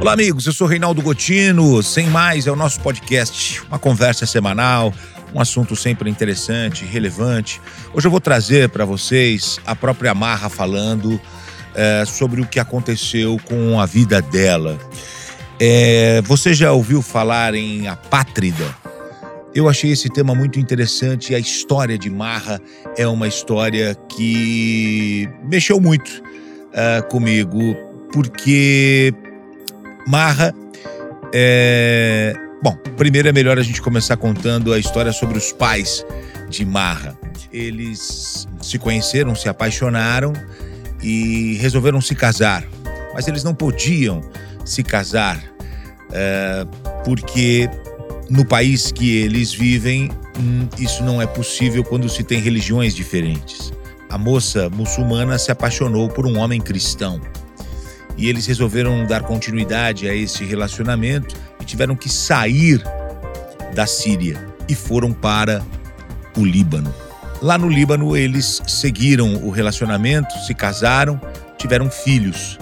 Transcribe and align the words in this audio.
Olá, 0.00 0.14
amigos. 0.14 0.46
Eu 0.46 0.54
sou 0.54 0.66
Reinaldo 0.66 1.02
Gotino. 1.02 1.82
Sem 1.82 2.06
mais, 2.06 2.46
é 2.46 2.50
o 2.50 2.56
nosso 2.56 2.80
podcast, 2.80 3.60
uma 3.68 3.78
conversa 3.78 4.24
semanal, 4.24 4.94
um 5.34 5.38
assunto 5.38 5.76
sempre 5.76 6.08
interessante, 6.08 6.86
relevante. 6.86 7.60
Hoje 7.92 8.06
eu 8.06 8.10
vou 8.10 8.18
trazer 8.18 8.70
para 8.70 8.86
vocês 8.86 9.60
a 9.66 9.76
própria 9.76 10.14
Marra 10.14 10.48
falando 10.48 11.20
é, 11.74 12.06
sobre 12.06 12.40
o 12.40 12.46
que 12.46 12.58
aconteceu 12.58 13.38
com 13.44 13.78
a 13.78 13.84
vida 13.84 14.22
dela. 14.22 14.78
É, 15.60 16.22
você 16.22 16.54
já 16.54 16.72
ouviu 16.72 17.02
falar 17.02 17.54
em 17.54 17.86
Apátrida? 17.86 18.74
Eu 19.54 19.68
achei 19.68 19.92
esse 19.92 20.08
tema 20.08 20.34
muito 20.34 20.58
interessante 20.58 21.34
a 21.34 21.38
história 21.38 21.98
de 21.98 22.08
Marra 22.08 22.58
é 22.96 23.06
uma 23.06 23.28
história 23.28 23.94
que 24.08 25.28
mexeu 25.44 25.78
muito 25.78 26.08
uh, 26.08 27.06
comigo, 27.08 27.76
porque 28.12 29.12
Marra 30.06 30.54
é. 31.32 32.34
Bom, 32.62 32.76
primeiro 32.96 33.28
é 33.28 33.32
melhor 33.32 33.58
a 33.58 33.62
gente 33.62 33.80
começar 33.80 34.16
contando 34.16 34.72
a 34.72 34.78
história 34.78 35.12
sobre 35.12 35.38
os 35.38 35.50
pais 35.50 36.04
de 36.48 36.64
Marra. 36.64 37.18
Eles 37.50 38.46
se 38.60 38.78
conheceram, 38.78 39.34
se 39.34 39.48
apaixonaram 39.48 40.32
e 41.02 41.54
resolveram 41.60 42.00
se 42.00 42.14
casar. 42.14 42.64
Mas 43.14 43.26
eles 43.26 43.42
não 43.42 43.54
podiam 43.54 44.20
se 44.64 44.82
casar 44.82 45.42
é, 46.12 46.66
porque 47.04 47.68
no 48.28 48.44
país 48.44 48.92
que 48.92 49.18
eles 49.18 49.52
vivem, 49.52 50.10
hum, 50.38 50.68
isso 50.78 51.02
não 51.02 51.20
é 51.20 51.26
possível 51.26 51.82
quando 51.82 52.08
se 52.08 52.22
tem 52.22 52.40
religiões 52.40 52.94
diferentes. 52.94 53.72
A 54.08 54.18
moça 54.18 54.68
muçulmana 54.70 55.38
se 55.38 55.50
apaixonou 55.50 56.08
por 56.08 56.26
um 56.26 56.38
homem 56.38 56.60
cristão 56.60 57.20
e 58.20 58.28
eles 58.28 58.46
resolveram 58.46 59.06
dar 59.06 59.22
continuidade 59.22 60.06
a 60.06 60.14
esse 60.14 60.44
relacionamento 60.44 61.34
e 61.58 61.64
tiveram 61.64 61.96
que 61.96 62.08
sair 62.08 62.82
da 63.74 63.86
Síria 63.86 64.46
e 64.68 64.74
foram 64.74 65.10
para 65.10 65.62
o 66.36 66.44
Líbano. 66.44 66.94
Lá 67.40 67.56
no 67.56 67.66
Líbano, 67.66 68.14
eles 68.14 68.60
seguiram 68.66 69.36
o 69.36 69.48
relacionamento, 69.48 70.38
se 70.46 70.54
casaram, 70.54 71.18
tiveram 71.56 71.90
filhos. 71.90 72.58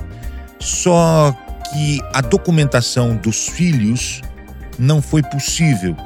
Só 0.60 1.36
que 1.72 2.00
a 2.14 2.20
documentação 2.20 3.16
dos 3.16 3.48
filhos 3.48 4.22
não 4.78 5.02
foi 5.02 5.25
possível, 5.25 5.97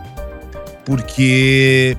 porque 0.82 1.94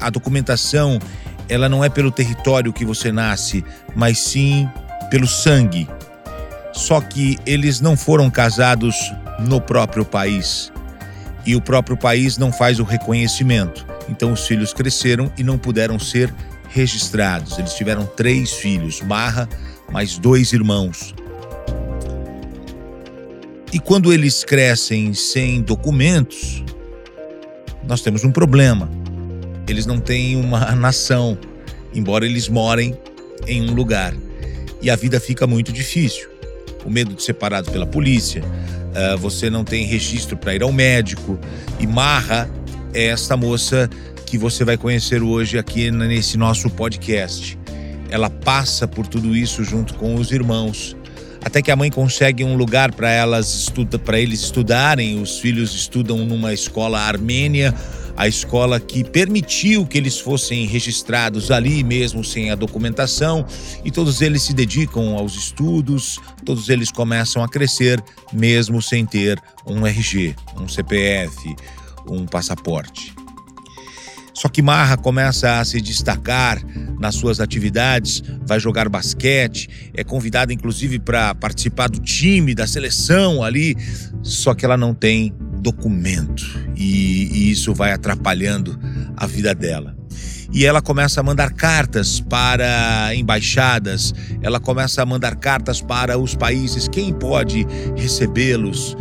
a 0.00 0.08
documentação 0.08 1.00
ela 1.48 1.68
não 1.68 1.84
é 1.84 1.88
pelo 1.88 2.12
território 2.12 2.72
que 2.72 2.84
você 2.84 3.10
nasce, 3.10 3.64
mas 3.94 4.18
sim 4.18 4.68
pelo 5.10 5.26
sangue. 5.26 5.88
Só 6.76 7.00
que 7.00 7.38
eles 7.46 7.80
não 7.80 7.96
foram 7.96 8.30
casados 8.30 8.94
no 9.40 9.62
próprio 9.62 10.04
país. 10.04 10.70
E 11.46 11.56
o 11.56 11.60
próprio 11.60 11.96
país 11.96 12.36
não 12.36 12.52
faz 12.52 12.78
o 12.78 12.84
reconhecimento. 12.84 13.86
Então 14.10 14.30
os 14.30 14.46
filhos 14.46 14.74
cresceram 14.74 15.32
e 15.38 15.42
não 15.42 15.56
puderam 15.56 15.98
ser 15.98 16.32
registrados. 16.68 17.58
Eles 17.58 17.72
tiveram 17.72 18.04
três 18.04 18.52
filhos, 18.52 19.00
Marra, 19.00 19.48
mais 19.90 20.18
dois 20.18 20.52
irmãos. 20.52 21.14
E 23.72 23.80
quando 23.80 24.12
eles 24.12 24.44
crescem 24.44 25.14
sem 25.14 25.62
documentos, 25.62 26.62
nós 27.88 28.02
temos 28.02 28.22
um 28.22 28.30
problema. 28.30 28.90
Eles 29.66 29.86
não 29.86 29.98
têm 29.98 30.36
uma 30.36 30.72
nação, 30.76 31.38
embora 31.94 32.26
eles 32.26 32.50
morem 32.50 32.94
em 33.46 33.62
um 33.62 33.72
lugar. 33.72 34.14
E 34.82 34.90
a 34.90 34.94
vida 34.94 35.18
fica 35.18 35.46
muito 35.46 35.72
difícil 35.72 36.35
o 36.86 36.90
medo 36.90 37.14
de 37.14 37.22
ser 37.22 37.34
parado 37.34 37.70
pela 37.70 37.86
polícia, 37.86 38.42
uh, 38.42 39.18
você 39.18 39.50
não 39.50 39.64
tem 39.64 39.84
registro 39.84 40.36
para 40.36 40.54
ir 40.54 40.62
ao 40.62 40.72
médico. 40.72 41.38
E 41.80 41.86
Marra 41.86 42.48
é 42.94 43.06
esta 43.06 43.36
moça 43.36 43.90
que 44.24 44.38
você 44.38 44.64
vai 44.64 44.76
conhecer 44.76 45.22
hoje 45.22 45.58
aqui 45.58 45.90
nesse 45.90 46.36
nosso 46.38 46.70
podcast. 46.70 47.58
Ela 48.08 48.30
passa 48.30 48.86
por 48.86 49.06
tudo 49.06 49.36
isso 49.36 49.64
junto 49.64 49.94
com 49.94 50.14
os 50.14 50.30
irmãos, 50.30 50.96
até 51.46 51.62
que 51.62 51.70
a 51.70 51.76
mãe 51.76 51.92
consegue 51.92 52.42
um 52.42 52.56
lugar 52.56 52.92
para 52.92 53.08
elas 53.08 53.54
estuda, 53.54 54.00
para 54.00 54.18
eles 54.18 54.40
estudarem. 54.40 55.22
Os 55.22 55.38
filhos 55.38 55.72
estudam 55.76 56.18
numa 56.18 56.52
escola 56.52 56.98
armênia 56.98 57.72
a 58.16 58.26
escola 58.26 58.80
que 58.80 59.04
permitiu 59.04 59.86
que 59.86 59.96
eles 59.96 60.18
fossem 60.18 60.66
registrados 60.66 61.50
ali 61.50 61.84
mesmo 61.84 62.24
sem 62.24 62.50
a 62.50 62.54
documentação, 62.54 63.46
e 63.84 63.90
todos 63.90 64.22
eles 64.22 64.42
se 64.42 64.54
dedicam 64.54 65.14
aos 65.16 65.36
estudos, 65.36 66.18
todos 66.44 66.70
eles 66.70 66.90
começam 66.90 67.44
a 67.44 67.48
crescer 67.48 68.02
mesmo 68.32 68.80
sem 68.80 69.04
ter 69.04 69.38
um 69.66 69.86
RG, 69.86 70.34
um 70.58 70.66
CPF, 70.66 71.54
um 72.08 72.24
passaporte. 72.24 73.14
Só 74.36 74.50
que 74.50 74.60
Marra 74.60 74.98
começa 74.98 75.60
a 75.60 75.64
se 75.64 75.80
destacar 75.80 76.62
nas 77.00 77.14
suas 77.14 77.40
atividades, 77.40 78.22
vai 78.46 78.60
jogar 78.60 78.86
basquete, 78.86 79.90
é 79.94 80.04
convidada 80.04 80.52
inclusive 80.52 80.98
para 80.98 81.34
participar 81.34 81.88
do 81.88 81.98
time, 81.98 82.54
da 82.54 82.66
seleção 82.66 83.42
ali, 83.42 83.74
só 84.22 84.54
que 84.54 84.66
ela 84.66 84.76
não 84.76 84.92
tem 84.92 85.32
documento 85.60 86.44
e, 86.76 87.30
e 87.32 87.50
isso 87.50 87.72
vai 87.72 87.92
atrapalhando 87.92 88.78
a 89.16 89.26
vida 89.26 89.54
dela 89.54 89.96
e 90.52 90.64
ela 90.64 90.80
começa 90.80 91.20
a 91.20 91.22
mandar 91.22 91.52
cartas 91.52 92.20
para 92.20 93.14
embaixadas, 93.14 94.14
ela 94.40 94.60
começa 94.60 95.02
a 95.02 95.06
mandar 95.06 95.36
cartas 95.36 95.80
para 95.80 96.18
os 96.18 96.34
países, 96.34 96.88
quem 96.88 97.12
pode 97.12 97.66
recebê-los. 97.96 98.96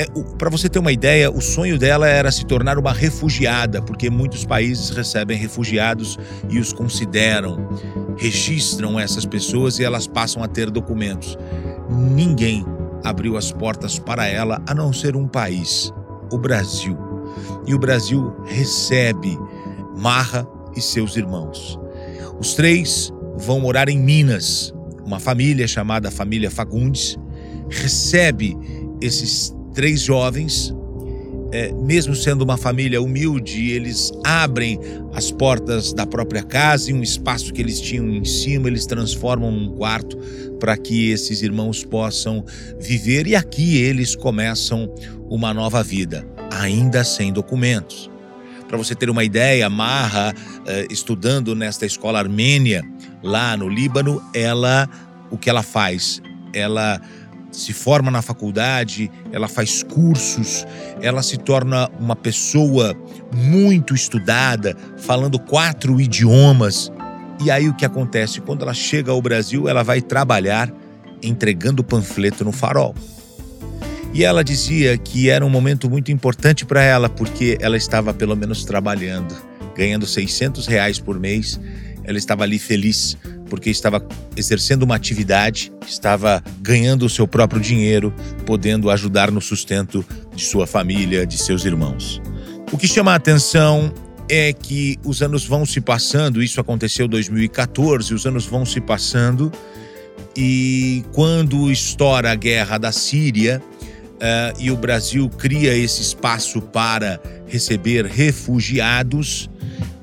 É, 0.00 0.06
para 0.38 0.48
você 0.48 0.66
ter 0.66 0.78
uma 0.78 0.92
ideia, 0.92 1.30
o 1.30 1.42
sonho 1.42 1.78
dela 1.78 2.08
era 2.08 2.32
se 2.32 2.46
tornar 2.46 2.78
uma 2.78 2.90
refugiada, 2.90 3.82
porque 3.82 4.08
muitos 4.08 4.46
países 4.46 4.88
recebem 4.88 5.36
refugiados 5.36 6.18
e 6.48 6.58
os 6.58 6.72
consideram, 6.72 7.68
registram 8.16 8.98
essas 8.98 9.26
pessoas 9.26 9.78
e 9.78 9.84
elas 9.84 10.06
passam 10.06 10.42
a 10.42 10.48
ter 10.48 10.70
documentos. 10.70 11.36
Ninguém 11.90 12.64
abriu 13.04 13.36
as 13.36 13.52
portas 13.52 13.98
para 13.98 14.26
ela 14.26 14.62
a 14.66 14.74
não 14.74 14.90
ser 14.90 15.14
um 15.14 15.28
país, 15.28 15.92
o 16.32 16.38
Brasil. 16.38 16.96
E 17.66 17.74
o 17.74 17.78
Brasil 17.78 18.34
recebe 18.46 19.38
Marra 19.98 20.48
e 20.74 20.80
seus 20.80 21.14
irmãos. 21.14 21.78
Os 22.40 22.54
três 22.54 23.12
vão 23.36 23.60
morar 23.60 23.90
em 23.90 23.98
Minas. 23.98 24.72
Uma 25.04 25.20
família 25.20 25.68
chamada 25.68 26.10
Família 26.10 26.50
Fagundes 26.50 27.18
recebe 27.68 28.56
esses 29.02 29.59
três 29.80 30.02
jovens 30.02 30.74
é, 31.52 31.72
mesmo 31.72 32.14
sendo 32.14 32.42
uma 32.42 32.58
família 32.58 33.00
humilde, 33.00 33.70
eles 33.70 34.12
abrem 34.22 34.78
as 35.14 35.30
portas 35.30 35.94
da 35.94 36.06
própria 36.06 36.42
casa 36.42 36.90
e 36.90 36.94
um 36.94 37.02
espaço 37.02 37.50
que 37.50 37.62
eles 37.62 37.80
tinham 37.80 38.06
em 38.10 38.22
cima, 38.22 38.68
eles 38.68 38.84
transformam 38.84 39.50
num 39.50 39.72
quarto 39.72 40.18
para 40.60 40.76
que 40.76 41.10
esses 41.10 41.40
irmãos 41.40 41.82
possam 41.82 42.44
viver 42.78 43.26
e 43.26 43.34
aqui 43.34 43.78
eles 43.78 44.14
começam 44.14 44.94
uma 45.30 45.54
nova 45.54 45.82
vida, 45.82 46.28
ainda 46.52 47.02
sem 47.02 47.32
documentos. 47.32 48.10
Para 48.68 48.76
você 48.76 48.94
ter 48.94 49.08
uma 49.08 49.24
ideia, 49.24 49.68
Marra, 49.70 50.34
é, 50.66 50.86
estudando 50.90 51.56
nesta 51.56 51.86
escola 51.86 52.18
armênia 52.18 52.84
lá 53.22 53.56
no 53.56 53.66
Líbano, 53.66 54.22
ela 54.34 54.86
o 55.30 55.38
que 55.38 55.48
ela 55.48 55.62
faz? 55.62 56.20
Ela 56.52 57.00
se 57.52 57.72
forma 57.72 58.10
na 58.10 58.22
faculdade, 58.22 59.10
ela 59.32 59.48
faz 59.48 59.82
cursos, 59.82 60.66
ela 61.00 61.22
se 61.22 61.36
torna 61.36 61.88
uma 61.98 62.14
pessoa 62.14 62.96
muito 63.34 63.94
estudada, 63.94 64.76
falando 64.98 65.38
quatro 65.38 66.00
idiomas. 66.00 66.90
E 67.42 67.50
aí 67.50 67.68
o 67.68 67.74
que 67.74 67.84
acontece? 67.84 68.40
Quando 68.40 68.62
ela 68.62 68.74
chega 68.74 69.12
ao 69.12 69.20
Brasil, 69.20 69.68
ela 69.68 69.82
vai 69.82 70.00
trabalhar 70.00 70.72
entregando 71.22 71.82
panfleto 71.82 72.44
no 72.44 72.52
farol. 72.52 72.94
E 74.12 74.24
ela 74.24 74.42
dizia 74.42 74.98
que 74.98 75.30
era 75.30 75.44
um 75.44 75.48
momento 75.48 75.88
muito 75.88 76.10
importante 76.10 76.66
para 76.66 76.82
ela, 76.82 77.08
porque 77.08 77.56
ela 77.60 77.76
estava 77.76 78.12
pelo 78.12 78.36
menos 78.36 78.64
trabalhando, 78.64 79.36
ganhando 79.74 80.06
600 80.06 80.66
reais 80.66 80.98
por 80.98 81.18
mês. 81.18 81.60
Ela 82.02 82.18
estava 82.18 82.42
ali 82.42 82.58
feliz, 82.58 83.16
porque 83.50 83.68
estava 83.68 84.02
exercendo 84.36 84.84
uma 84.84 84.94
atividade, 84.94 85.70
estava 85.86 86.42
ganhando 86.62 87.04
o 87.04 87.10
seu 87.10 87.28
próprio 87.28 87.60
dinheiro, 87.60 88.14
podendo 88.46 88.88
ajudar 88.88 89.30
no 89.30 89.40
sustento 89.40 90.02
de 90.34 90.44
sua 90.44 90.66
família, 90.66 91.26
de 91.26 91.36
seus 91.36 91.64
irmãos. 91.64 92.22
O 92.72 92.78
que 92.78 92.86
chama 92.86 93.12
a 93.12 93.16
atenção 93.16 93.92
é 94.28 94.52
que 94.52 94.96
os 95.04 95.20
anos 95.20 95.44
vão 95.44 95.66
se 95.66 95.80
passando, 95.80 96.40
isso 96.40 96.60
aconteceu 96.60 97.06
em 97.06 97.08
2014, 97.10 98.14
os 98.14 98.24
anos 98.24 98.46
vão 98.46 98.64
se 98.64 98.80
passando, 98.80 99.52
e 100.36 101.04
quando 101.12 101.70
estoura 101.70 102.30
a 102.30 102.34
guerra 102.36 102.78
da 102.78 102.92
Síria, 102.92 103.60
Uh, 104.20 104.52
e 104.58 104.70
o 104.70 104.76
Brasil 104.76 105.30
cria 105.30 105.74
esse 105.74 106.02
espaço 106.02 106.60
para 106.60 107.18
receber 107.46 108.04
refugiados, 108.04 109.48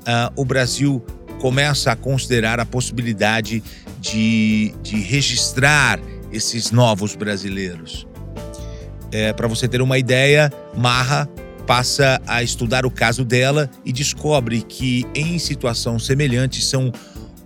uh, 0.00 0.32
o 0.34 0.44
Brasil 0.44 1.00
começa 1.38 1.92
a 1.92 1.96
considerar 1.96 2.60
a 2.60 2.66
possibilidade 2.66 3.62
de, 4.00 4.74
de 4.82 4.96
registrar 5.00 6.00
esses 6.32 6.70
novos 6.70 7.14
brasileiros. 7.14 8.06
É, 9.10 9.32
Para 9.32 9.48
você 9.48 9.66
ter 9.66 9.80
uma 9.80 9.98
ideia, 9.98 10.52
Marra 10.76 11.28
passa 11.66 12.20
a 12.26 12.42
estudar 12.42 12.86
o 12.86 12.90
caso 12.90 13.24
dela 13.24 13.70
e 13.84 13.92
descobre 13.92 14.62
que 14.62 15.06
em 15.14 15.38
situação 15.38 15.98
semelhante 15.98 16.62
são 16.62 16.92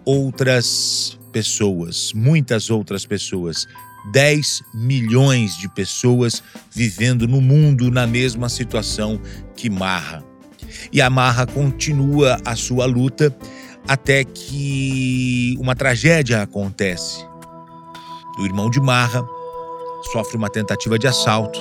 outras 0.04 1.18
pessoas, 1.32 2.12
muitas 2.14 2.70
outras 2.70 3.06
pessoas. 3.06 3.66
10 4.10 4.62
milhões 4.74 5.56
de 5.56 5.68
pessoas 5.68 6.42
vivendo 6.72 7.28
no 7.28 7.40
mundo 7.40 7.90
na 7.90 8.06
mesma 8.06 8.48
situação 8.48 9.20
que 9.54 9.70
Marra. 9.70 10.24
E 10.92 11.00
a 11.00 11.08
Marra 11.08 11.46
continua 11.46 12.36
a 12.44 12.56
sua 12.56 12.84
luta 12.84 13.34
até 13.87 14.25
que 14.25 15.56
uma 15.58 15.75
tragédia 15.75 16.43
acontece. 16.43 17.26
O 18.38 18.44
irmão 18.44 18.70
de 18.70 18.81
Marra 18.81 19.23
sofre 20.12 20.37
uma 20.37 20.49
tentativa 20.49 20.99
de 20.99 21.06
assalto 21.06 21.61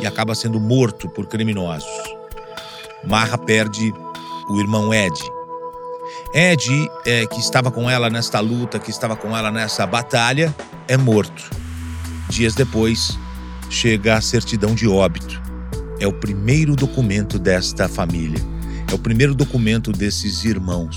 e 0.00 0.06
acaba 0.06 0.34
sendo 0.34 0.58
morto 0.58 1.08
por 1.08 1.26
criminosos. 1.26 1.88
Marra 3.04 3.38
perde 3.38 3.92
o 4.48 4.60
irmão 4.60 4.92
Ed. 4.92 5.14
Ed, 6.34 6.90
é, 7.06 7.26
que 7.26 7.40
estava 7.40 7.70
com 7.70 7.88
ela 7.88 8.10
nesta 8.10 8.40
luta, 8.40 8.78
que 8.78 8.90
estava 8.90 9.16
com 9.16 9.36
ela 9.36 9.50
nessa 9.50 9.86
batalha, 9.86 10.54
é 10.86 10.96
morto. 10.96 11.50
Dias 12.28 12.54
depois, 12.54 13.18
chega 13.68 14.16
a 14.16 14.20
certidão 14.20 14.74
de 14.74 14.88
óbito. 14.88 15.40
É 15.98 16.06
o 16.06 16.12
primeiro 16.12 16.74
documento 16.74 17.38
desta 17.38 17.88
família. 17.88 18.40
É 18.90 18.94
o 18.94 18.98
primeiro 18.98 19.34
documento 19.34 19.92
desses 19.92 20.44
irmãos. 20.44 20.96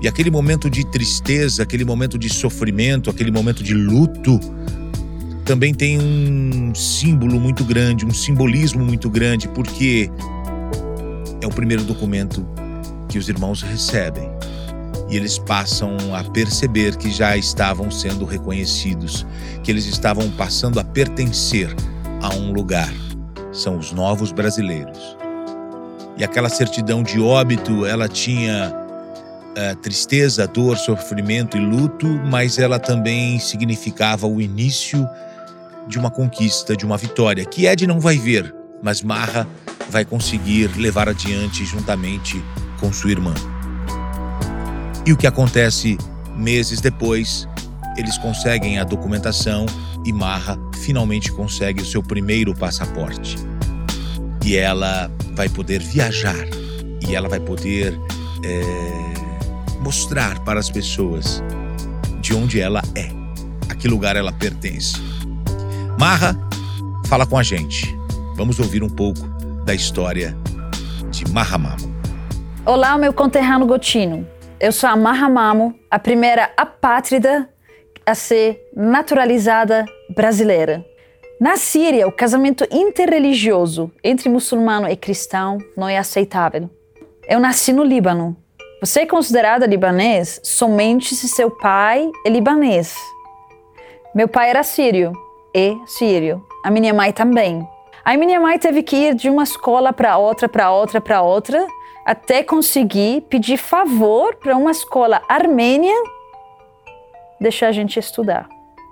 E 0.00 0.08
aquele 0.08 0.30
momento 0.30 0.68
de 0.68 0.84
tristeza, 0.84 1.62
aquele 1.62 1.84
momento 1.84 2.18
de 2.18 2.28
sofrimento, 2.28 3.08
aquele 3.08 3.30
momento 3.30 3.62
de 3.62 3.74
luto, 3.74 4.38
também 5.44 5.72
tem 5.72 5.98
um 5.98 6.74
símbolo 6.74 7.40
muito 7.40 7.64
grande, 7.64 8.04
um 8.04 8.12
simbolismo 8.12 8.84
muito 8.84 9.08
grande, 9.08 9.48
porque 9.48 10.10
é 11.40 11.46
o 11.46 11.50
primeiro 11.50 11.84
documento 11.84 12.46
que 13.08 13.18
os 13.18 13.28
irmãos 13.28 13.62
recebem. 13.62 14.28
E 15.08 15.16
eles 15.16 15.38
passam 15.38 15.96
a 16.14 16.24
perceber 16.24 16.96
que 16.96 17.10
já 17.12 17.36
estavam 17.36 17.90
sendo 17.90 18.24
reconhecidos, 18.24 19.24
que 19.62 19.70
eles 19.70 19.86
estavam 19.86 20.28
passando 20.32 20.80
a 20.80 20.84
pertencer 20.84 21.72
a 22.20 22.34
um 22.34 22.52
lugar. 22.52 22.92
São 23.52 23.78
os 23.78 23.92
novos 23.92 24.32
brasileiros. 24.32 25.16
E 26.18 26.24
aquela 26.24 26.48
certidão 26.48 27.04
de 27.04 27.20
óbito, 27.20 27.86
ela 27.86 28.08
tinha 28.08 28.74
uh, 29.56 29.76
tristeza, 29.76 30.46
dor, 30.46 30.76
sofrimento 30.76 31.56
e 31.56 31.60
luto, 31.60 32.06
mas 32.06 32.58
ela 32.58 32.78
também 32.78 33.38
significava 33.38 34.26
o 34.26 34.40
início 34.40 35.08
de 35.88 35.98
uma 35.98 36.10
conquista, 36.10 36.76
de 36.76 36.84
uma 36.84 36.96
vitória, 36.96 37.44
que 37.44 37.66
Ed 37.66 37.86
não 37.86 38.00
vai 38.00 38.18
ver, 38.18 38.54
mas 38.82 39.02
Marra 39.02 39.46
vai 39.88 40.04
conseguir 40.04 40.70
levar 40.76 41.08
adiante 41.08 41.64
juntamente 41.64 42.42
com 42.80 42.92
sua 42.92 43.10
irmã. 43.10 43.34
E 45.06 45.12
o 45.12 45.16
que 45.16 45.26
acontece 45.26 45.96
meses 46.36 46.80
depois? 46.80 47.48
Eles 47.96 48.18
conseguem 48.18 48.78
a 48.78 48.84
documentação 48.84 49.64
e 50.04 50.12
Marra 50.12 50.58
finalmente 50.82 51.32
consegue 51.32 51.82
o 51.82 51.86
seu 51.86 52.02
primeiro 52.02 52.54
passaporte. 52.54 53.36
E 54.44 54.56
ela 54.56 55.10
vai 55.34 55.48
poder 55.48 55.80
viajar 55.80 56.44
e 57.08 57.14
ela 57.14 57.28
vai 57.28 57.40
poder 57.40 57.98
é, 58.44 59.25
mostrar 59.80 60.38
para 60.44 60.60
as 60.60 60.70
pessoas 60.70 61.42
de 62.20 62.34
onde 62.34 62.60
ela 62.60 62.82
é, 62.94 63.08
a 63.70 63.74
que 63.74 63.88
lugar 63.88 64.16
ela 64.16 64.32
pertence. 64.32 64.94
Marra, 65.98 66.36
fala 67.06 67.26
com 67.26 67.38
a 67.38 67.42
gente. 67.42 67.94
Vamos 68.36 68.58
ouvir 68.58 68.82
um 68.82 68.88
pouco 68.88 69.26
da 69.64 69.74
história 69.74 70.36
de 71.10 71.30
Marra 71.32 71.58
Mamo. 71.58 71.96
Olá, 72.64 72.98
meu 72.98 73.12
conterrâneo 73.12 73.66
Gotino. 73.66 74.26
Eu 74.58 74.72
sou 74.72 74.88
a 74.88 74.96
Marra 74.96 75.28
Mamo, 75.28 75.78
a 75.90 75.98
primeira 75.98 76.50
apátrida 76.56 77.48
a 78.04 78.14
ser 78.14 78.60
naturalizada 78.74 79.84
brasileira. 80.14 80.84
Na 81.40 81.56
Síria, 81.56 82.08
o 82.08 82.12
casamento 82.12 82.66
interreligioso 82.70 83.92
entre 84.02 84.28
muçulmano 84.28 84.88
e 84.88 84.96
cristão 84.96 85.58
não 85.76 85.88
é 85.88 85.98
aceitável. 85.98 86.70
Eu 87.28 87.38
nasci 87.38 87.72
no 87.72 87.84
Líbano. 87.84 88.36
Você 88.78 89.00
é 89.00 89.06
considerada 89.06 89.64
libanês 89.64 90.38
somente 90.42 91.14
se 91.14 91.28
seu 91.28 91.50
pai 91.50 92.10
é 92.26 92.28
libanês. 92.28 92.94
Meu 94.14 94.28
pai 94.28 94.50
era 94.50 94.62
sírio 94.62 95.12
e 95.54 95.74
sírio. 95.86 96.44
A 96.62 96.70
minha 96.70 96.92
mãe 96.92 97.10
também. 97.10 97.66
A 98.04 98.14
minha 98.18 98.38
mãe 98.38 98.58
teve 98.58 98.82
que 98.82 98.96
ir 98.96 99.14
de 99.14 99.30
uma 99.30 99.44
escola 99.44 99.94
para 99.94 100.18
outra, 100.18 100.46
para 100.46 100.70
outra, 100.70 101.00
para 101.00 101.22
outra, 101.22 101.66
até 102.04 102.42
conseguir 102.42 103.22
pedir 103.22 103.56
favor 103.56 104.36
para 104.36 104.54
uma 104.54 104.70
escola 104.70 105.22
armênia 105.26 105.96
deixar 107.40 107.68
a 107.68 107.72
gente 107.72 107.98
estudar. 107.98 108.46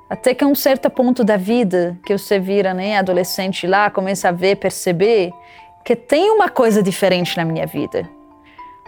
Até 0.09 0.35
que 0.35 0.45
um 0.47 0.55
certo 0.55 0.89
ponto 0.89 1.23
da 1.23 1.37
vida, 1.37 1.99
que 2.07 2.17
você 2.17 2.39
vira 2.39 2.73
né, 2.73 2.97
adolescente 2.97 3.67
lá, 3.67 3.91
começa 3.91 4.31
a 4.31 4.33
ver, 4.33 4.57
perceber 4.57 5.31
que 5.85 5.95
tem 5.95 6.31
uma 6.31 6.49
coisa 6.49 6.83
diferente 6.83 7.37
na 7.37 7.45
minha 7.45 7.67
vida. 7.67 8.09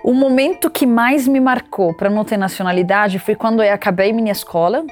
O 0.06 0.14
momento 0.14 0.70
que 0.70 0.86
mais 0.86 1.26
me 1.26 1.40
marcou 1.40 1.92
para 1.92 2.08
não 2.08 2.24
ter 2.24 2.36
nacionalidade 2.36 3.18
foi 3.18 3.34
quando 3.34 3.60
eu 3.60 3.74
acabei 3.74 4.12
minha 4.12 4.30
escola, 4.30 4.84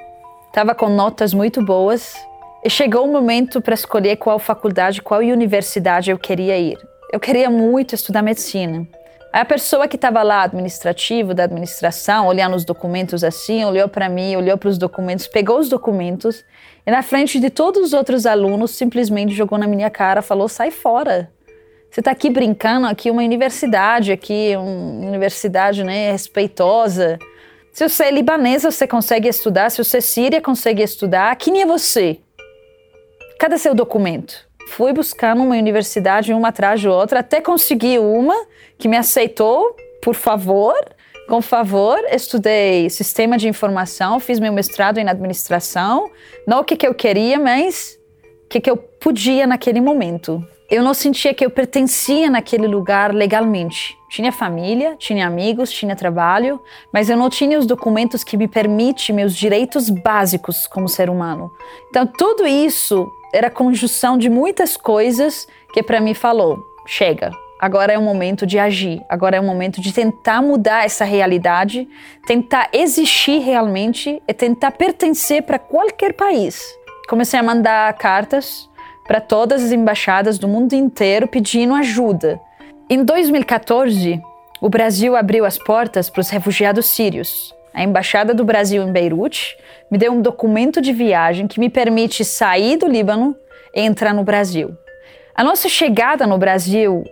estava 0.49 0.75
com 0.75 0.89
notas 0.89 1.33
muito 1.33 1.65
boas, 1.65 2.17
e 2.65 2.69
chegou 2.69 3.05
o 3.05 3.13
momento 3.13 3.61
para 3.61 3.75
escolher 3.75 4.17
qual 4.17 4.41
faculdade, 4.41 5.01
qual 5.01 5.21
universidade 5.21 6.11
eu 6.11 6.19
queria 6.19 6.59
ir. 6.59 6.77
Eu 7.13 7.21
queria 7.21 7.49
muito 7.49 7.95
estudar 7.95 8.23
medicina. 8.23 8.85
Aí 9.33 9.41
a 9.41 9.45
pessoa 9.45 9.87
que 9.87 9.95
estava 9.95 10.21
lá, 10.21 10.43
administrativo, 10.43 11.33
da 11.33 11.45
administração, 11.45 12.27
olhando 12.27 12.57
os 12.57 12.65
documentos 12.65 13.23
assim, 13.23 13.65
olhou 13.65 13.89
para 13.89 14.09
mim, 14.09 14.35
olhou 14.35 14.59
para 14.59 14.69
os 14.69 14.77
documentos, 14.77 15.29
pegou 15.29 15.61
os 15.61 15.69
documentos 15.69 16.45
e 16.85 16.91
na 16.91 17.05
frente 17.05 17.39
de 17.39 17.51
todos 17.51 17.85
os 17.85 17.93
outros 17.93 18.27
alunos 18.27 18.73
simplesmente 18.73 19.33
jogou 19.33 19.59
na 19.59 19.69
minha 19.69 19.91
cara, 19.91 20.23
falou: 20.23 20.49
"Sai 20.49 20.73
fora. 20.73 21.31
Você 21.95 22.01
está 22.01 22.11
aqui 22.11 22.29
brincando, 22.29 22.89
aqui 22.89 23.09
uma 23.09 23.23
universidade, 23.23 24.11
aqui 24.11 24.51
uma 24.57 25.07
universidade, 25.07 25.85
né, 25.85 26.11
respeitosa. 26.11 27.21
Se 27.73 27.89
você 27.89 28.07
é 28.07 28.11
libanesa, 28.11 28.73
você 28.73 28.85
consegue 28.85 29.29
estudar. 29.29 29.71
Se 29.71 29.79
você 29.79 29.99
é 29.99 30.01
síria, 30.01 30.41
consegue 30.41 30.83
estudar. 30.83 31.37
Quem 31.37 31.63
é 31.63 31.65
você? 31.65 32.19
Cadê 33.39 33.57
seu 33.59 33.77
documento? 33.77 34.35
Fui 34.71 34.93
buscar 34.93 35.37
numa 35.37 35.55
universidade, 35.55 36.35
uma 36.35 36.49
atrás 36.49 36.81
de 36.81 36.89
outra, 36.89 37.21
até 37.21 37.41
conseguir 37.41 38.01
uma 38.01 38.35
que 38.77 38.89
me 38.89 38.97
aceitou, 38.97 39.77
por 40.03 40.17
favor. 40.17 40.75
Com 41.29 41.41
favor, 41.41 41.97
estudei 42.11 42.91
sistema 42.91 43.39
de 43.39 43.47
informação, 43.47 44.19
fiz 44.19 44.41
meu 44.41 44.53
mestrado 44.53 44.99
em 44.99 45.09
administração. 45.09 46.11
Não 46.45 46.59
o 46.59 46.65
que, 46.65 46.75
que 46.75 46.89
eu 46.89 46.93
queria, 46.93 47.39
mas 47.39 47.97
o 48.47 48.49
que, 48.49 48.61
que 48.61 48.69
eu 48.69 48.77
podia 48.77 49.47
naquele 49.47 49.81
momento. 49.81 50.45
Eu 50.71 50.83
não 50.83 50.95
sentia 50.95 51.35
que 51.35 51.45
eu 51.45 51.51
pertencia 51.51 52.31
naquele 52.31 52.67
lugar 52.67 53.13
legalmente. 53.13 53.99
Tinha 54.09 54.33
família, 54.33 54.97
tinha 54.99 55.27
amigos, 55.27 55.71
tinha 55.71 55.95
trabalho, 55.95 56.59
mas 56.91 57.11
eu 57.11 57.17
não 57.19 57.29
tinha 57.29 57.59
os 57.59 57.67
documentos 57.67 58.25
que 58.25 58.37
me 58.37 58.49
permitem 58.49 59.15
meus 59.15 59.37
direitos 59.37 59.91
básicos 59.91 60.67
como 60.67 60.89
ser 60.89 61.11
humano. 61.11 61.53
Então, 61.91 62.07
tudo 62.07 62.47
isso 62.47 63.07
era 63.33 63.51
conjunção 63.51 64.17
de 64.17 64.31
muitas 64.31 64.75
coisas 64.75 65.47
que 65.73 65.83
para 65.83 66.01
mim 66.01 66.15
falou: 66.15 66.65
chega, 66.87 67.31
agora 67.61 67.93
é 67.93 67.99
o 67.99 68.03
momento 68.03 68.47
de 68.47 68.59
agir, 68.59 69.03
agora 69.07 69.37
é 69.37 69.41
o 69.41 69.45
momento 69.45 69.83
de 69.83 69.93
tentar 69.93 70.41
mudar 70.41 70.87
essa 70.87 71.05
realidade, 71.05 71.87
tentar 72.27 72.71
existir 72.73 73.41
realmente 73.41 74.23
e 74.27 74.33
tentar 74.33 74.71
pertencer 74.71 75.43
para 75.43 75.59
qualquer 75.59 76.15
país. 76.15 76.65
Comecei 77.07 77.39
a 77.39 77.43
mandar 77.43 77.93
cartas 77.99 78.71
para 79.07 79.21
todas 79.21 79.63
as 79.63 79.73
embaixadas 79.73 80.39
do 80.39 80.49
mundo 80.49 80.73
inteiro 80.73 81.29
pedindo 81.29 81.75
ajuda. 81.75 82.41
Em 82.89 83.05
2014, 83.05 84.21
o 84.61 84.69
Brasil 84.69 85.17
abriu 85.17 85.45
as 85.45 85.59
portas 85.59 86.09
para 86.09 86.21
os 86.21 86.31
refugiados 86.31 86.87
sírios. 86.87 87.55
A 87.73 87.83
embaixada 87.83 88.33
do 88.33 88.45
Brasil 88.45 88.83
em 88.83 88.93
Beirute 88.93 89.57
me 89.91 89.99
deu 89.99 90.13
um 90.13 90.23
documento 90.23 90.81
de 90.81 90.93
viagem 90.93 91.47
que 91.47 91.59
me 91.61 91.69
permite 91.69 92.25
sair 92.25 92.77
do 92.77 92.87
Líbano 92.87 93.37
e 93.75 93.81
entrar 93.81 94.15
no 94.15 94.23
Brasil. 94.23 94.77
A 95.35 95.43
nossa 95.43 95.69
chegada 95.69 96.27
no 96.27 96.39
Brasil 96.39 97.05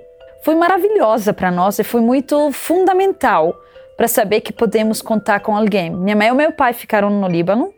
foi 0.44 0.54
maravilhosa 0.54 1.32
para 1.32 1.50
nós 1.50 1.78
e 1.78 1.84
foi 1.84 2.00
muito 2.00 2.52
fundamental 2.52 3.54
para 3.96 4.08
saber 4.08 4.40
que 4.40 4.52
podemos 4.52 5.02
contar 5.02 5.40
com 5.40 5.56
alguém. 5.56 5.90
Minha 5.90 6.16
mãe 6.16 6.28
e 6.28 6.32
meu 6.32 6.52
pai 6.52 6.72
ficaram 6.72 7.10
no 7.10 7.28
Líbano. 7.28 7.72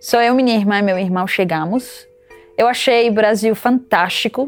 Só 0.00 0.22
eu, 0.22 0.34
minha 0.34 0.56
irmã 0.56 0.78
e 0.78 0.82
meu 0.82 0.98
irmão 0.98 1.26
chegamos. 1.26 2.06
Eu 2.58 2.66
achei 2.66 3.08
o 3.08 3.12
Brasil 3.12 3.54
fantástico. 3.54 4.44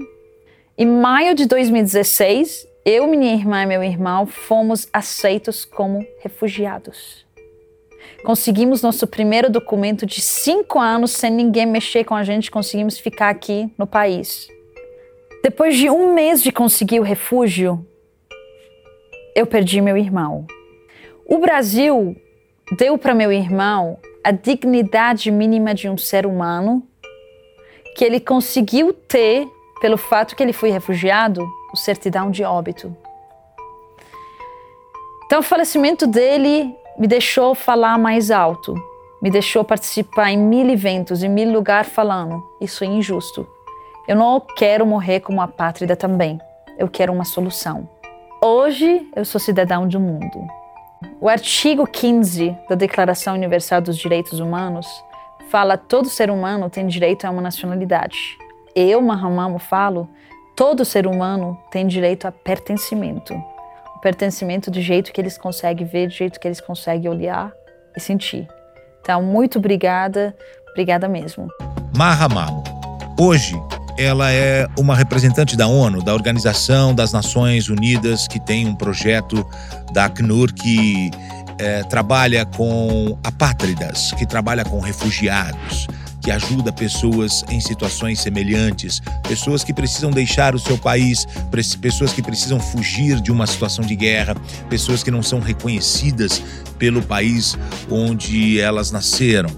Em 0.76 0.84
maio 0.84 1.32
de 1.32 1.46
2016, 1.46 2.66
eu, 2.84 3.06
minha 3.06 3.32
irmã 3.32 3.62
e 3.62 3.66
meu 3.66 3.84
irmão 3.84 4.26
fomos 4.26 4.88
aceitos 4.92 5.64
como 5.64 6.04
refugiados. 6.18 7.24
Conseguimos 8.24 8.82
nosso 8.82 9.06
primeiro 9.06 9.48
documento 9.48 10.04
de 10.04 10.20
cinco 10.20 10.80
anos 10.80 11.12
sem 11.12 11.30
ninguém 11.30 11.66
mexer 11.66 12.02
com 12.02 12.16
a 12.16 12.24
gente, 12.24 12.50
conseguimos 12.50 12.98
ficar 12.98 13.28
aqui 13.28 13.72
no 13.78 13.86
país. 13.86 14.48
Depois 15.40 15.76
de 15.76 15.88
um 15.88 16.12
mês 16.12 16.42
de 16.42 16.50
conseguir 16.50 16.98
o 16.98 17.04
refúgio, 17.04 17.86
eu 19.36 19.46
perdi 19.46 19.80
meu 19.80 19.96
irmão. 19.96 20.48
O 21.24 21.38
Brasil 21.38 22.16
deu 22.76 22.98
para 22.98 23.14
meu 23.14 23.30
irmão 23.30 24.00
a 24.24 24.32
dignidade 24.32 25.30
mínima 25.30 25.72
de 25.72 25.88
um 25.88 25.96
ser 25.96 26.26
humano 26.26 26.89
que 27.97 28.04
ele 28.04 28.20
conseguiu 28.20 28.92
ter 28.92 29.49
pelo 29.80 29.97
fato 29.97 30.37
que 30.37 30.42
ele 30.42 30.52
foi 30.52 30.70
refugiado, 30.70 31.47
o 31.73 31.76
certidão 31.76 32.30
de 32.30 32.44
óbito. 32.44 32.94
Então, 35.25 35.40
o 35.40 35.42
falecimento 35.42 36.06
dele 36.06 36.75
me 36.99 37.06
deixou 37.06 37.54
falar 37.54 37.97
mais 37.99 38.30
alto, 38.30 38.75
me 39.23 39.30
deixou 39.30 39.64
participar 39.64 40.30
em 40.30 40.37
mil 40.37 40.68
eventos, 40.68 41.23
em 41.23 41.28
mil 41.28 41.50
lugares 41.50 41.90
falando: 41.90 42.42
isso 42.61 42.85
é 42.85 42.87
injusto. 42.87 43.47
Eu 44.06 44.16
não 44.16 44.40
quero 44.40 44.85
morrer 44.85 45.20
como 45.20 45.40
apátrida 45.40 45.94
também. 45.94 46.40
Eu 46.76 46.88
quero 46.88 47.12
uma 47.12 47.25
solução. 47.25 47.88
Hoje 48.42 49.09
eu 49.14 49.25
sou 49.25 49.40
cidadão 49.40 49.87
do 49.87 50.00
mundo. 50.00 50.47
O 51.20 51.28
artigo 51.28 51.87
15 51.87 52.56
da 52.68 52.75
Declaração 52.75 53.35
Universal 53.35 53.80
dos 53.80 53.97
Direitos 53.97 54.40
Humanos 54.40 54.87
fala 55.50 55.76
todo 55.76 56.09
ser 56.09 56.30
humano 56.30 56.71
tem 56.71 56.87
direito 56.87 57.26
a 57.26 57.30
uma 57.30 57.42
nacionalidade. 57.42 58.16
Eu, 58.75 59.02
Mahamamo, 59.02 59.59
falo 59.59 60.09
todo 60.57 60.85
ser 60.85 61.07
humano 61.07 61.59
tem 61.71 61.87
direito 61.87 62.26
a 62.26 62.33
pertencimento. 62.33 63.35
O 63.97 64.00
pertencimento 64.00 64.71
do 64.71 64.80
jeito 64.80 65.12
que 65.12 65.21
eles 65.21 65.37
conseguem 65.37 65.87
ver, 65.87 66.07
do 66.07 66.14
jeito 66.14 66.38
que 66.38 66.47
eles 66.47 66.61
conseguem 66.61 67.11
olhar 67.11 67.52
e 67.97 68.00
sentir. 68.00 68.47
Então, 69.00 69.23
muito 69.23 69.59
obrigada, 69.59 70.35
obrigada 70.71 71.09
mesmo. 71.09 71.49
Mahamamo. 71.97 72.62
Hoje, 73.19 73.54
ela 73.99 74.30
é 74.30 74.66
uma 74.78 74.95
representante 74.95 75.57
da 75.57 75.66
ONU, 75.66 76.02
da 76.02 76.14
Organização 76.14 76.95
das 76.95 77.12
Nações 77.12 77.69
Unidas, 77.69 78.26
que 78.26 78.40
tem 78.40 78.66
um 78.66 78.75
projeto 78.75 79.45
da 79.92 80.07
Acnur 80.07 80.52
que 80.54 81.11
é, 81.60 81.82
trabalha 81.84 82.46
com 82.46 83.18
apátridas, 83.22 84.12
que 84.12 84.24
trabalha 84.24 84.64
com 84.64 84.80
refugiados, 84.80 85.86
que 86.22 86.30
ajuda 86.30 86.72
pessoas 86.72 87.44
em 87.50 87.60
situações 87.60 88.20
semelhantes, 88.20 89.00
pessoas 89.28 89.62
que 89.62 89.74
precisam 89.74 90.10
deixar 90.10 90.54
o 90.54 90.58
seu 90.58 90.78
país, 90.78 91.26
pessoas 91.80 92.12
que 92.14 92.22
precisam 92.22 92.58
fugir 92.58 93.20
de 93.20 93.30
uma 93.30 93.46
situação 93.46 93.84
de 93.84 93.94
guerra, 93.94 94.34
pessoas 94.70 95.02
que 95.02 95.10
não 95.10 95.22
são 95.22 95.38
reconhecidas 95.38 96.42
pelo 96.78 97.02
país 97.02 97.58
onde 97.90 98.58
elas 98.58 98.90
nasceram. 98.90 99.50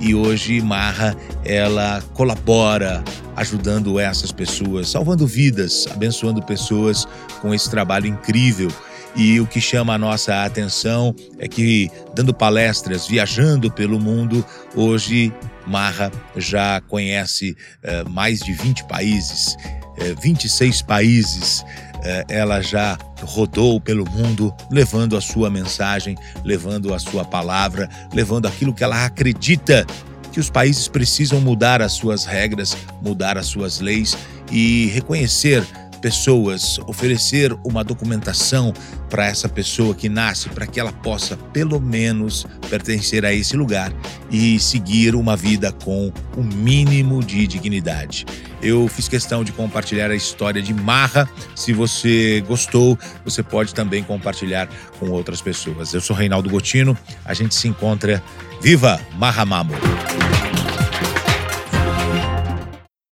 E 0.00 0.14
hoje 0.14 0.60
Marra 0.60 1.14
ela 1.44 2.02
colabora 2.14 3.04
ajudando 3.36 4.00
essas 4.00 4.32
pessoas, 4.32 4.88
salvando 4.88 5.26
vidas, 5.26 5.86
abençoando 5.90 6.42
pessoas 6.42 7.06
com 7.40 7.54
esse 7.54 7.70
trabalho 7.70 8.06
incrível. 8.06 8.70
E 9.16 9.40
o 9.40 9.46
que 9.46 9.60
chama 9.60 9.94
a 9.94 9.98
nossa 9.98 10.44
atenção 10.44 11.14
é 11.38 11.48
que, 11.48 11.90
dando 12.14 12.32
palestras, 12.32 13.06
viajando 13.06 13.70
pelo 13.70 13.98
mundo, 13.98 14.44
hoje 14.74 15.32
Marra 15.66 16.10
já 16.36 16.80
conhece 16.82 17.56
eh, 17.82 18.04
mais 18.08 18.40
de 18.40 18.52
20 18.52 18.84
países, 18.84 19.56
eh, 19.98 20.14
26 20.20 20.82
países. 20.82 21.64
Eh, 22.02 22.24
ela 22.28 22.60
já 22.60 22.96
rodou 23.22 23.80
pelo 23.80 24.08
mundo, 24.08 24.54
levando 24.70 25.16
a 25.16 25.20
sua 25.20 25.50
mensagem, 25.50 26.16
levando 26.44 26.94
a 26.94 26.98
sua 26.98 27.24
palavra, 27.24 27.88
levando 28.12 28.46
aquilo 28.46 28.72
que 28.72 28.82
ela 28.82 29.04
acredita 29.04 29.86
que 30.32 30.40
os 30.40 30.48
países 30.48 30.88
precisam 30.88 31.40
mudar 31.40 31.82
as 31.82 31.92
suas 31.92 32.24
regras, 32.24 32.76
mudar 33.02 33.36
as 33.36 33.46
suas 33.46 33.80
leis 33.80 34.16
e 34.50 34.86
reconhecer 34.86 35.64
pessoas, 36.00 36.78
oferecer 36.86 37.52
uma 37.64 37.84
documentação 37.84 38.72
para 39.08 39.26
essa 39.26 39.48
pessoa 39.48 39.94
que 39.94 40.08
nasce, 40.08 40.48
para 40.48 40.66
que 40.66 40.80
ela 40.80 40.92
possa, 40.92 41.36
pelo 41.36 41.80
menos, 41.80 42.46
pertencer 42.68 43.24
a 43.24 43.32
esse 43.32 43.56
lugar 43.56 43.92
e 44.30 44.58
seguir 44.58 45.14
uma 45.14 45.36
vida 45.36 45.72
com 45.72 46.12
o 46.36 46.40
um 46.40 46.42
mínimo 46.42 47.22
de 47.22 47.46
dignidade. 47.46 48.24
Eu 48.62 48.88
fiz 48.88 49.08
questão 49.08 49.42
de 49.42 49.52
compartilhar 49.52 50.10
a 50.10 50.14
história 50.14 50.60
de 50.60 50.74
Marra. 50.74 51.28
Se 51.54 51.72
você 51.72 52.42
gostou, 52.46 52.98
você 53.24 53.42
pode 53.42 53.74
também 53.74 54.02
compartilhar 54.02 54.68
com 54.98 55.10
outras 55.10 55.40
pessoas. 55.40 55.94
Eu 55.94 56.00
sou 56.00 56.14
Reinaldo 56.14 56.50
Gotino, 56.50 56.96
a 57.24 57.34
gente 57.34 57.54
se 57.54 57.68
encontra. 57.68 58.22
Viva 58.62 59.00
Marra 59.16 59.44
Mamo! 59.46 59.72